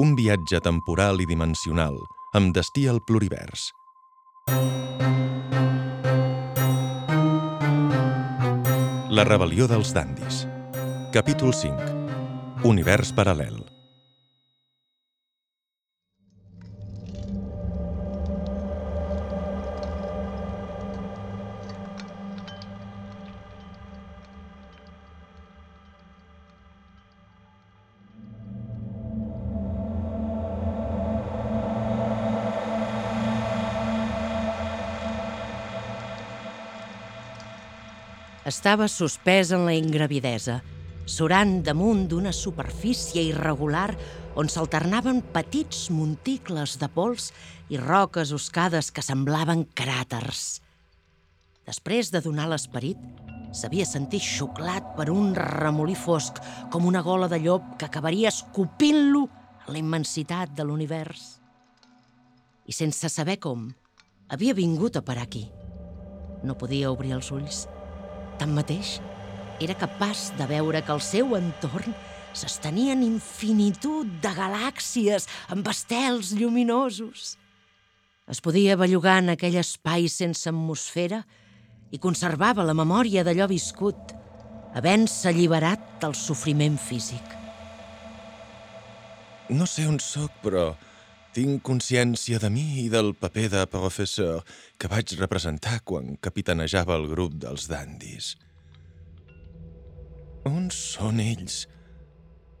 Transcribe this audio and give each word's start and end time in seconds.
un 0.00 0.14
viatge 0.16 0.62
temporal 0.64 1.18
i 1.20 1.26
dimensional 1.28 1.98
amb 2.38 2.54
destí 2.56 2.86
al 2.88 3.02
plurivers. 3.04 3.66
La 9.12 9.26
rebel·lió 9.28 9.68
dels 9.68 9.92
dandis. 9.92 10.46
Capítol 11.12 11.52
5. 11.52 12.64
Univers 12.70 13.12
paral·lel. 13.12 13.60
Estava 38.50 38.88
suspès 38.90 39.52
en 39.54 39.62
la 39.62 39.76
ingravidesa, 39.78 40.56
surant 41.06 41.60
damunt 41.62 42.08
d'una 42.10 42.32
superfície 42.34 43.22
irregular 43.28 43.92
on 44.40 44.50
s'alternaven 44.50 45.20
petits 45.36 45.84
monticles 45.94 46.74
de 46.80 46.88
pols 46.90 47.28
i 47.70 47.78
roques 47.78 48.32
oscades 48.34 48.90
que 48.90 49.06
semblaven 49.06 49.62
cràters. 49.78 50.58
Després 51.62 52.10
de 52.10 52.24
donar 52.26 52.48
l'esperit, 52.50 52.98
s'havia 53.54 53.86
sentit 53.86 54.26
xuclat 54.26 54.96
per 54.98 55.12
un 55.14 55.30
remolí 55.38 55.94
fosc 55.94 56.42
com 56.74 56.90
una 56.90 57.06
gola 57.06 57.30
de 57.30 57.38
llop 57.46 57.76
que 57.78 57.86
acabaria 57.86 58.34
escopint-lo 58.34 59.28
a 59.62 59.70
la 59.70 59.78
immensitat 59.78 60.58
de 60.58 60.66
l'univers. 60.66 61.36
I 62.66 62.74
sense 62.74 63.14
saber 63.14 63.38
com, 63.38 63.68
havia 64.26 64.58
vingut 64.58 64.98
a 64.98 65.06
parar 65.06 65.30
aquí. 65.30 65.46
No 66.42 66.58
podia 66.58 66.90
obrir 66.90 67.14
els 67.14 67.30
ulls. 67.30 67.68
Tanmateix, 68.40 68.96
era 69.60 69.76
capaç 69.76 70.30
de 70.38 70.46
veure 70.48 70.80
que 70.80 70.94
al 70.94 71.02
seu 71.04 71.34
entorn 71.36 71.92
s'estenien 72.32 73.02
infinitud 73.04 74.08
de 74.22 74.32
galàxies 74.32 75.26
amb 75.52 75.68
estels 75.68 76.32
lluminosos. 76.38 77.34
Es 78.30 78.40
podia 78.40 78.78
bellugar 78.80 79.18
en 79.20 79.34
aquell 79.34 79.58
espai 79.60 80.08
sense 80.08 80.48
atmosfera 80.48 81.20
i 81.92 81.98
conservava 81.98 82.64
la 82.64 82.76
memòria 82.78 83.26
d'allò 83.26 83.48
viscut, 83.50 84.14
havent-se 84.78 85.28
alliberat 85.28 85.82
del 86.00 86.14
sofriment 86.14 86.78
físic. 86.80 87.36
No 89.50 89.66
sé 89.66 89.84
on 89.90 89.98
sóc, 90.00 90.30
però 90.44 90.70
tinc 91.34 91.62
consciència 91.62 92.40
de 92.42 92.50
mi 92.50 92.84
i 92.84 92.88
del 92.90 93.12
paper 93.14 93.48
de 93.52 93.64
professor 93.70 94.42
que 94.78 94.90
vaig 94.90 95.14
representar 95.20 95.78
quan 95.86 96.16
capitanejava 96.18 96.96
el 96.98 97.06
grup 97.12 97.36
dels 97.42 97.68
dandis. 97.70 98.34
On 100.48 100.70
són 100.74 101.20
ells? 101.22 101.66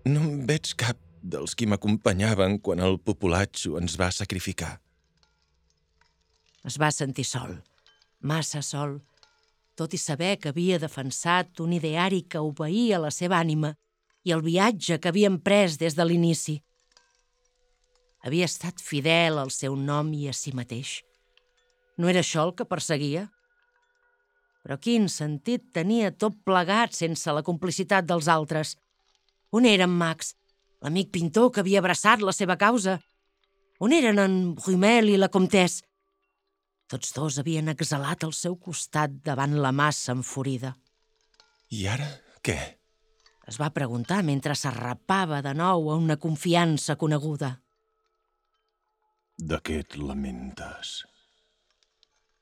No 0.06 0.22
en 0.26 0.46
veig 0.48 0.74
cap 0.80 0.98
dels 1.20 1.56
qui 1.56 1.66
m'acompanyaven 1.68 2.58
quan 2.64 2.80
el 2.80 2.98
populatxo 3.02 3.76
ens 3.80 3.98
va 4.00 4.10
sacrificar. 4.14 4.78
Es 6.64 6.76
va 6.80 6.90
sentir 6.92 7.24
sol, 7.24 7.56
massa 8.20 8.62
sol, 8.62 8.98
tot 9.74 9.94
i 9.96 10.00
saber 10.00 10.36
que 10.40 10.52
havia 10.52 10.78
defensat 10.80 11.60
un 11.64 11.72
ideari 11.72 12.26
que 12.28 12.42
obeïa 12.44 13.00
la 13.00 13.12
seva 13.14 13.38
ànima 13.40 13.72
i 14.24 14.34
el 14.36 14.44
viatge 14.44 14.98
que 15.00 15.08
havia 15.08 15.30
emprès 15.32 15.78
des 15.80 15.96
de 15.96 16.04
l'inici. 16.04 16.60
Havia 18.26 18.48
estat 18.48 18.82
fidel 18.84 19.38
al 19.40 19.50
seu 19.54 19.76
nom 19.76 20.12
i 20.12 20.28
a 20.28 20.34
si 20.36 20.52
mateix. 20.52 21.00
No 21.96 22.08
era 22.08 22.20
això 22.24 22.44
el 22.46 22.54
que 22.56 22.68
perseguia? 22.68 23.28
Però 24.60 24.76
quin 24.76 25.08
sentit 25.08 25.70
tenia 25.72 26.10
tot 26.12 26.36
plegat 26.44 26.92
sense 26.96 27.32
la 27.32 27.44
complicitat 27.44 28.04
dels 28.08 28.28
altres? 28.28 28.74
On 29.56 29.64
era 29.64 29.86
en 29.88 29.94
Max, 30.02 30.34
l'amic 30.84 31.10
pintor 31.12 31.50
que 31.52 31.64
havia 31.64 31.80
abraçat 31.80 32.20
la 32.20 32.36
seva 32.36 32.58
causa? 32.60 32.98
On 33.80 33.92
eren 33.96 34.20
en 34.20 34.34
Brumel 34.58 35.08
i 35.08 35.16
la 35.16 35.30
Comtesse? 35.32 35.86
Tots 36.90 37.14
dos 37.16 37.38
havien 37.40 37.70
exhalat 37.72 38.26
al 38.26 38.34
seu 38.36 38.56
costat 38.58 39.20
davant 39.24 39.54
la 39.62 39.70
massa 39.72 40.12
enfurida. 40.12 40.74
I 41.70 41.86
ara, 41.86 42.08
què? 42.42 42.58
Es 43.48 43.56
va 43.62 43.70
preguntar 43.74 44.20
mentre 44.26 44.56
s'arrapava 44.58 45.40
de 45.46 45.54
nou 45.54 45.88
a 45.90 45.96
una 45.96 46.18
confiança 46.20 46.96
coneguda. 46.98 47.54
De 49.40 49.56
què 49.64 49.78
et 49.80 49.94
lamentes? 49.96 50.88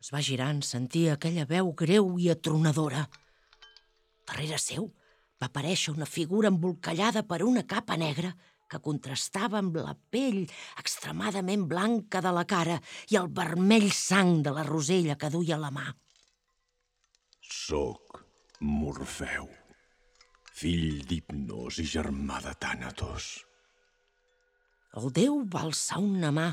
Es 0.03 0.09
va 0.11 0.23
girar 0.25 0.49
en 0.51 0.63
sentir 0.67 1.05
aquella 1.13 1.45
veu 1.47 1.71
greu 1.79 2.17
i 2.19 2.27
atronadora. 2.33 3.05
Darrere 4.27 4.59
seu 4.59 4.89
va 5.39 5.47
aparèixer 5.47 5.95
una 5.95 6.09
figura 6.11 6.51
embolcallada 6.51 7.23
per 7.23 7.45
una 7.47 7.63
capa 7.71 7.97
negra 8.01 8.33
que 8.69 8.81
contrastava 8.85 9.61
amb 9.63 9.79
la 9.79 9.95
pell 10.11 10.41
extremadament 10.81 11.69
blanca 11.71 12.21
de 12.25 12.33
la 12.35 12.45
cara 12.51 12.81
i 13.13 13.19
el 13.21 13.31
vermell 13.37 13.89
sang 13.95 14.43
de 14.43 14.53
la 14.57 14.67
rosella 14.67 15.17
que 15.21 15.31
duia 15.31 15.55
a 15.57 15.63
la 15.63 15.71
mà. 15.75 15.87
Soc 17.41 18.25
Morfeu, 18.61 19.47
fill 20.51 21.05
d'Hipnos 21.07 21.79
i 21.79 21.87
germà 21.87 22.43
de 22.43 22.57
Tànatos. 22.59 23.29
El 24.99 25.15
déu 25.15 25.45
va 25.47 25.63
alçar 25.69 26.03
una 26.03 26.33
mà, 26.35 26.49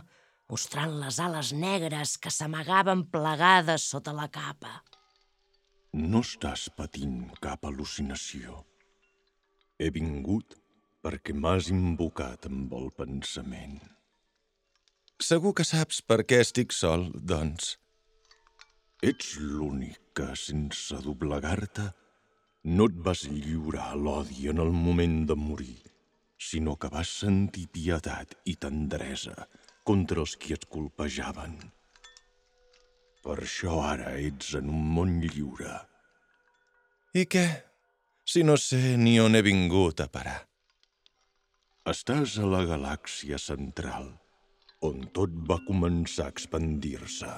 mostrant 0.51 0.94
les 1.01 1.19
ales 1.19 1.51
negres 1.53 2.17
que 2.22 2.31
s'amagaven 2.33 3.06
plegades 3.13 3.88
sota 3.94 4.13
la 4.13 4.28
capa. 4.29 4.81
No 5.95 6.22
estàs 6.25 6.67
patint 6.78 7.31
cap 7.41 7.66
al·lucinació. 7.66 8.61
He 9.79 9.89
vingut 9.95 10.57
perquè 11.05 11.34
m'has 11.34 11.69
invocat 11.72 12.47
amb 12.50 12.73
el 12.78 12.91
pensament. 12.97 13.79
Segur 15.22 15.53
que 15.57 15.63
saps 15.63 16.01
per 16.03 16.23
què 16.28 16.41
estic 16.44 16.75
sol, 16.75 17.07
doncs. 17.16 17.75
Ets 19.05 19.35
l'únic 19.39 20.00
que, 20.17 20.28
sense 20.35 20.97
doblegar-te, 21.05 21.89
no 22.75 22.88
et 22.89 22.95
vas 23.07 23.23
lliurar 23.29 23.91
a 23.94 24.00
l'odi 24.00 24.50
en 24.51 24.59
el 24.63 24.73
moment 24.73 25.22
de 25.29 25.38
morir, 25.39 25.84
sinó 26.41 26.75
que 26.75 26.89
vas 26.91 27.11
sentir 27.22 27.67
pietat 27.72 28.35
i 28.50 28.57
tendresa 28.59 29.45
contra 29.85 30.23
els 30.23 30.34
qui 30.41 30.56
et 30.57 30.66
colpejaven. 30.72 31.56
Per 33.25 33.38
això 33.41 33.79
ara 33.85 34.16
ets 34.22 34.53
en 34.59 34.69
un 34.69 34.90
món 34.97 35.16
lliure. 35.23 35.78
I 37.16 37.23
què? 37.29 37.46
Si 38.25 38.44
no 38.44 38.57
sé 38.57 38.97
ni 38.97 39.16
on 39.22 39.38
he 39.38 39.41
vingut 39.46 40.01
a 40.01 40.09
parar. 40.09 40.40
Estàs 41.90 42.40
a 42.41 42.47
la 42.50 42.63
galàxia 42.66 43.38
central, 43.41 44.07
on 44.81 45.06
tot 45.13 45.34
va 45.50 45.59
començar 45.68 46.25
a 46.25 46.34
expandir-se. 46.34 47.34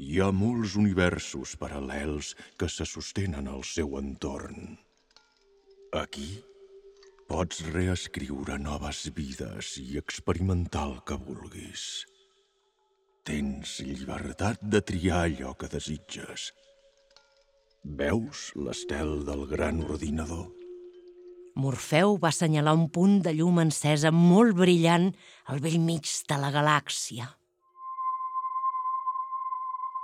Hi 0.00 0.18
ha 0.18 0.30
molts 0.34 0.74
universos 0.80 1.54
paral·lels 1.60 2.34
que 2.58 2.66
se 2.72 2.86
sostenen 2.88 3.50
al 3.52 3.62
seu 3.68 3.98
entorn. 4.00 4.74
Aquí 6.02 6.30
pots 7.30 7.60
reescriure 7.70 8.56
noves 8.58 9.04
vides 9.14 9.76
i 9.78 10.00
experimentar 10.00 10.88
el 10.88 10.96
que 11.06 11.14
vulguis. 11.14 11.84
Tens 13.22 13.76
llibertat 13.86 14.58
de 14.72 14.80
triar 14.82 15.20
allò 15.28 15.52
que 15.60 15.68
desitges. 15.70 16.48
Veus 18.00 18.48
l'estel 18.58 19.20
del 19.28 19.46
gran 19.52 19.78
ordinador? 19.86 20.48
Morfeu 21.60 22.16
va 22.18 22.32
assenyalar 22.34 22.74
un 22.74 22.88
punt 22.90 23.20
de 23.22 23.36
llum 23.38 23.62
encesa 23.62 24.10
molt 24.10 24.58
brillant 24.58 25.12
al 25.54 25.62
vell 25.62 25.78
mig 25.86 26.10
de 26.26 26.40
la 26.42 26.50
galàxia. 26.50 27.30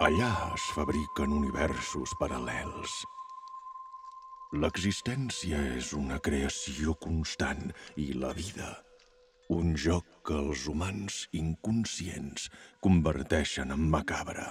Allà 0.07 0.33
es 0.55 0.71
fabriquen 0.79 1.35
universos 1.43 2.15
paral·lels. 2.23 3.03
L'existència 4.55 5.59
és 5.75 5.91
una 5.93 6.21
creació 6.23 6.93
constant 7.03 7.73
i 7.99 8.13
la 8.15 8.31
vida, 8.31 8.69
un 9.51 9.73
joc 9.75 10.05
que 10.27 10.37
els 10.39 10.69
humans 10.71 11.25
inconscients 11.35 12.45
converteixen 12.85 13.75
en 13.75 13.89
macabre. 13.91 14.45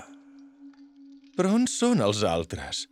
Però 1.37 1.53
on 1.55 1.67
són 1.71 2.03
els 2.03 2.23
altres? 2.27 2.85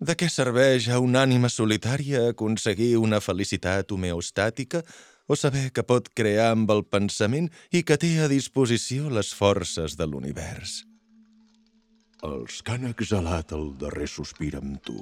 De 0.00 0.14
què 0.14 0.28
serveix 0.28 0.90
a 0.92 0.98
una 1.00 1.22
ànima 1.24 1.48
solitària 1.48 2.28
aconseguir 2.34 2.98
una 3.00 3.20
felicitat 3.24 3.90
homeostàtica 3.90 4.82
o 5.28 5.36
saber 5.36 5.70
que 5.72 5.82
pot 5.82 6.10
crear 6.14 6.50
amb 6.52 6.68
el 6.70 6.84
pensament 6.84 7.48
i 7.72 7.82
que 7.82 7.96
té 7.96 8.18
a 8.20 8.28
disposició 8.28 9.08
les 9.08 9.32
forces 9.32 9.96
de 9.96 10.04
l'univers? 10.04 10.82
Els 12.20 12.60
que 12.60 12.76
han 12.76 12.84
exhalat 12.92 13.56
el 13.56 13.72
darrer 13.80 14.10
sospir 14.12 14.52
amb 14.60 14.76
tu 14.84 15.00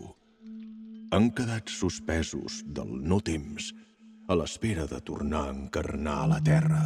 han 1.14 1.30
quedat 1.30 1.70
suspesos 1.70 2.62
del 2.66 2.90
no-temps 3.06 3.70
a 4.26 4.34
l'espera 4.38 4.86
de 4.90 4.98
tornar 5.06 5.44
a 5.46 5.52
encarnar 5.54 6.16
a 6.22 6.30
la 6.32 6.38
terra. 6.42 6.82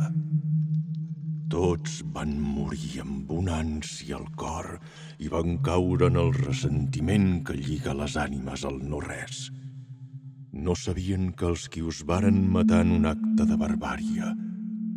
Tots 1.50 2.00
van 2.14 2.34
morir 2.38 3.00
amb 3.02 3.30
una 3.34 3.56
ànsia 3.62 4.18
al 4.18 4.28
cor 4.38 4.76
i 5.18 5.30
van 5.32 5.56
caure 5.66 6.10
en 6.12 6.18
el 6.20 6.34
ressentiment 6.36 7.40
que 7.46 7.56
lliga 7.56 7.96
les 7.96 8.16
ànimes 8.20 8.66
al 8.68 8.78
no-res. 8.92 9.48
No 10.52 10.76
sabien 10.76 11.30
que 11.32 11.48
els 11.48 11.66
qui 11.72 11.82
us 11.82 12.02
varen 12.06 12.42
matar 12.52 12.82
en 12.84 12.92
un 12.98 13.08
acte 13.08 13.46
de 13.48 13.56
barbària, 13.56 14.34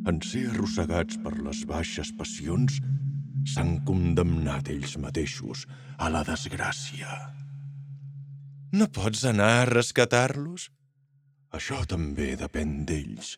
en 0.09 0.19
ser 0.25 0.49
arrossegats 0.51 1.21
per 1.23 1.37
les 1.39 1.63
baixes 1.69 2.11
passions, 2.19 2.81
s'han 3.53 3.77
condemnat 3.87 4.69
ells 4.73 4.97
mateixos 4.99 5.63
a 5.97 6.11
la 6.11 6.25
desgràcia. 6.27 7.42
No 8.73 8.87
pots 8.89 9.19
anar 9.29 9.51
a 9.59 9.65
rescatar-los? 9.69 10.63
Això 11.53 11.83
també 11.85 12.31
depèn 12.33 12.71
d'ells 12.89 13.35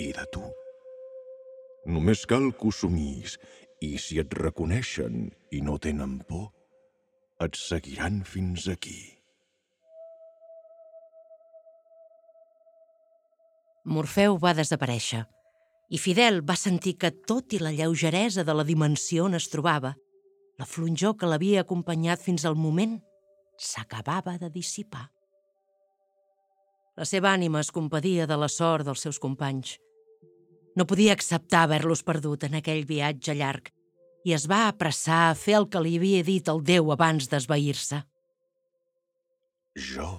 i 0.00 0.06
de 0.16 0.22
tu. 0.32 0.46
Només 1.92 2.22
cal 2.30 2.46
que 2.56 2.70
ho 2.70 2.72
somis 2.72 3.34
i 3.84 3.90
si 4.00 4.16
et 4.22 4.32
reconeixen 4.38 5.26
i 5.52 5.60
no 5.66 5.76
tenen 5.76 6.14
por, 6.30 6.46
et 7.44 7.58
seguiran 7.60 8.22
fins 8.24 8.64
aquí. 8.72 8.96
Morfeu 13.84 14.40
va 14.40 14.54
desaparèixer 14.56 15.26
i 15.92 16.00
Fidel 16.00 16.40
va 16.48 16.56
sentir 16.56 16.94
que, 16.96 17.12
tot 17.28 17.52
i 17.52 17.60
la 17.60 17.76
lleugeresa 17.76 18.48
de 18.48 18.56
la 18.56 18.64
dimensió 18.64 19.28
on 19.28 19.36
es 19.36 19.52
trobava, 19.52 19.92
la 20.56 20.72
flonjor 20.72 21.18
que 21.20 21.28
l'havia 21.28 21.68
acompanyat 21.68 22.24
fins 22.24 22.48
al 22.48 22.56
moment 22.56 23.02
s'acabava 23.60 24.36
de 24.40 24.48
dissipar. 24.52 25.06
La 26.96 27.06
seva 27.08 27.30
ànima 27.32 27.60
es 27.60 27.70
compadia 27.72 28.26
de 28.26 28.36
la 28.36 28.48
sort 28.48 28.88
dels 28.88 29.04
seus 29.04 29.20
companys. 29.20 29.76
No 30.76 30.86
podia 30.86 31.14
acceptar 31.16 31.66
haver-los 31.66 32.02
perdut 32.06 32.46
en 32.48 32.56
aquell 32.58 32.86
viatge 32.88 33.36
llarg 33.36 33.70
i 34.24 34.34
es 34.36 34.46
va 34.50 34.66
apressar 34.68 35.20
a 35.30 35.36
fer 35.38 35.56
el 35.60 35.68
que 35.72 35.80
li 35.80 35.96
havia 35.96 36.24
dit 36.26 36.48
el 36.52 36.60
Déu 36.64 36.92
abans 36.92 37.28
d'esvair-se. 37.32 38.02
Jo 39.90 40.10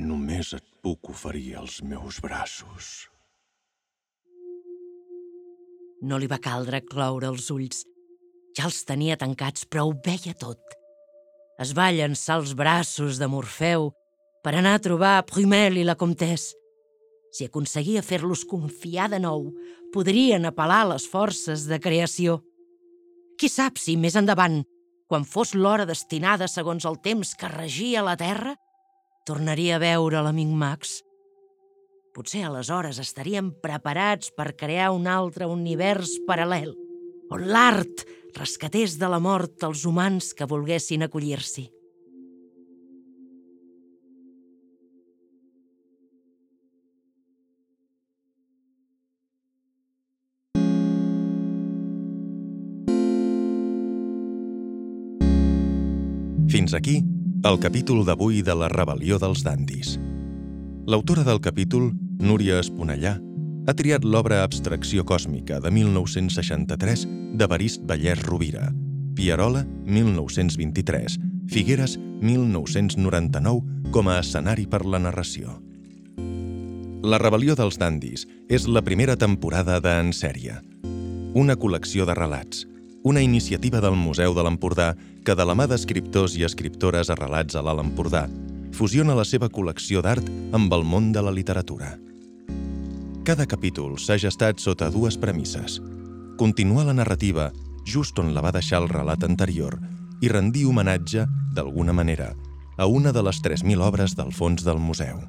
només 0.00 0.54
et 0.56 0.66
puc 0.80 1.10
oferir 1.12 1.58
els 1.60 1.80
meus 1.84 2.20
braços. 2.24 3.10
No 6.00 6.16
li 6.16 6.28
va 6.30 6.40
caldre 6.40 6.80
cloure 6.80 7.28
els 7.28 7.50
ulls. 7.52 7.84
Ja 8.56 8.64
els 8.70 8.80
tenia 8.88 9.18
tancats, 9.20 9.66
però 9.68 9.84
ho 9.90 9.92
veia 10.06 10.32
tot. 10.32 10.79
Es 11.60 11.74
va 11.76 11.90
llançar 11.92 12.38
els 12.40 12.54
braços 12.56 13.18
de 13.20 13.26
Morfeu 13.28 13.90
per 14.40 14.54
anar 14.56 14.78
a 14.78 14.80
trobar 14.80 15.26
Prumel 15.28 15.76
i 15.76 15.84
la 15.84 15.96
Comtesse. 16.00 16.54
Si 17.36 17.44
aconseguia 17.44 18.00
fer-los 18.02 18.46
confiar 18.48 19.10
de 19.12 19.18
nou, 19.20 19.50
podrien 19.92 20.48
apel·lar 20.48 20.86
les 20.88 21.04
forces 21.06 21.66
de 21.68 21.76
creació. 21.78 22.38
Qui 23.36 23.50
sap 23.52 23.76
si 23.78 23.98
més 24.00 24.16
endavant, 24.16 24.62
quan 25.06 25.26
fos 25.28 25.52
l'hora 25.52 25.84
destinada 25.84 26.48
segons 26.48 26.86
el 26.88 26.96
temps 27.04 27.34
que 27.36 27.52
regia 27.52 28.06
la 28.06 28.16
Terra, 28.16 28.56
tornaria 29.28 29.76
a 29.76 29.82
veure 29.84 30.24
l'amic 30.24 30.48
Max. 30.56 30.96
Potser 32.16 32.46
aleshores 32.48 32.98
estaríem 33.04 33.52
preparats 33.62 34.32
per 34.32 34.54
crear 34.56 34.94
un 34.96 35.04
altre 35.06 35.44
univers 35.46 36.16
paral·lel, 36.26 36.72
on 37.30 37.44
l'art 37.52 38.06
rescatés 38.38 38.98
de 39.00 39.08
la 39.10 39.18
mort 39.18 39.62
els 39.66 39.84
humans 39.88 40.32
que 40.36 40.48
volguessin 40.48 41.06
acollir-s'hi. 41.06 41.68
Fins 56.50 56.74
aquí 56.74 56.96
el 57.46 57.56
capítol 57.62 58.02
d'avui 58.04 58.42
de 58.42 58.54
la 58.58 58.66
rebel·lió 58.68 59.20
dels 59.22 59.44
dandis. 59.46 59.94
L'autora 60.90 61.22
del 61.22 61.38
capítol, 61.40 61.92
Núria 62.18 62.58
Esponellà, 62.58 63.14
ha 63.66 63.74
triat 63.76 64.04
l'obra 64.04 64.42
Abstracció 64.44 65.04
còsmica 65.06 65.60
de 65.60 65.70
1963 65.74 67.06
d'Evarist 67.38 67.84
Vallès 67.88 68.22
Rovira, 68.24 68.70
Pierola, 69.14 69.64
1923, 69.84 71.18
Figueres, 71.50 71.98
1999, 72.22 73.90
com 73.90 74.08
a 74.08 74.20
escenari 74.22 74.66
per 74.70 74.84
la 74.86 75.00
narració. 75.02 75.58
La 77.00 77.18
rebel·lió 77.20 77.56
dels 77.56 77.78
dandis 77.80 78.26
és 78.52 78.66
la 78.68 78.82
primera 78.84 79.16
temporada 79.16 79.80
de 79.80 79.94
En 80.02 80.12
sèrie, 80.12 80.58
una 81.34 81.56
col·lecció 81.56 82.04
de 82.04 82.14
relats, 82.14 82.66
una 83.02 83.22
iniciativa 83.24 83.80
del 83.80 83.96
Museu 83.96 84.34
de 84.36 84.44
l'Empordà 84.44 84.92
que, 85.24 85.34
de 85.34 85.44
la 85.44 85.56
mà 85.56 85.66
d'escriptors 85.70 86.36
i 86.36 86.44
escriptores 86.44 87.08
arrelats 87.10 87.56
a 87.56 87.64
l'Alt 87.64 87.84
Empordà, 87.84 88.26
fusiona 88.76 89.16
la 89.16 89.24
seva 89.24 89.48
col·lecció 89.48 90.04
d'art 90.04 90.28
amb 90.56 90.72
el 90.72 90.84
món 90.84 91.12
de 91.12 91.24
la 91.24 91.32
literatura. 91.32 91.96
Cada 93.20 93.44
capítol 93.44 93.98
s'ha 94.00 94.16
gestat 94.16 94.62
sota 94.64 94.86
dues 94.90 95.18
premisses. 95.20 95.76
Continuar 96.40 96.86
la 96.88 96.94
narrativa 96.96 97.52
just 97.84 98.16
on 98.18 98.32
la 98.32 98.40
va 98.40 98.48
deixar 98.52 98.80
el 98.80 98.88
relat 98.88 99.24
anterior 99.26 99.78
i 100.24 100.28
rendir 100.32 100.64
homenatge, 100.68 101.26
d'alguna 101.52 101.92
manera, 101.92 102.34
a 102.80 102.86
una 102.86 103.12
de 103.12 103.22
les 103.22 103.42
3.000 103.44 103.82
obres 103.84 104.16
del 104.16 104.32
fons 104.32 104.64
del 104.64 104.78
museu. 104.80 105.20